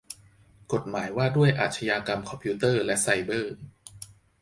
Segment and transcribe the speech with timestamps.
[0.73, 3.55] กฎหมายว่าด้วยอาขญากรรมคอมพิวเตอร์และไซเบอร์